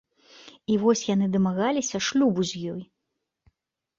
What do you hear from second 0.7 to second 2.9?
І вось яны дамагаліся шлюбу з ёй.